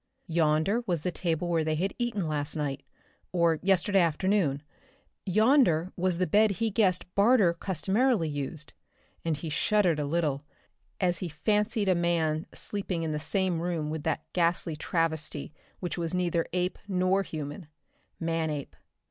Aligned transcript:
Yonder 0.25 0.83
was 0.87 1.03
the 1.03 1.11
table 1.11 1.47
where 1.47 1.63
they 1.63 1.75
had 1.75 1.93
eaten 1.99 2.27
last 2.27 2.55
night, 2.55 2.81
or 3.31 3.59
yesterday 3.61 3.99
afternoon. 3.99 4.63
Yonder 5.27 5.93
was 5.95 6.17
the 6.17 6.25
bed 6.25 6.53
he 6.53 6.71
guessed 6.71 7.05
Barter 7.13 7.53
customarily 7.53 8.27
used, 8.27 8.73
and 9.23 9.37
he 9.37 9.47
shuddered 9.47 9.99
a 9.99 10.05
little 10.05 10.43
as 10.99 11.19
he 11.19 11.29
fancied 11.29 11.87
a 11.87 11.93
man 11.93 12.47
sleeping 12.51 13.03
in 13.03 13.11
the 13.11 13.19
same 13.19 13.59
room 13.61 13.91
with 13.91 14.01
that 14.01 14.25
ghastly 14.33 14.75
travesty 14.75 15.53
which 15.81 15.99
was 15.99 16.15
neither 16.15 16.47
ape 16.51 16.79
nor 16.87 17.21
human 17.21 17.67
Manape. 18.19 18.75